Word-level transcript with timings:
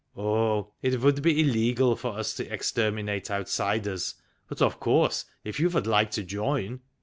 "Oh, 0.17 0.71
it 0.81 0.99
would 1.01 1.21
be 1.21 1.39
illegal 1.41 1.95
for 1.95 2.17
us 2.17 2.33
to 2.33 2.51
exterminate 2.51 3.29
outsiders. 3.29 4.15
But 4.47 4.59
of 4.59 4.79
course 4.79 5.25
if 5.43 5.59
you 5.59 5.69
would 5.69 5.85
like 5.85 6.09
to 6.13 6.23
join. 6.23 6.81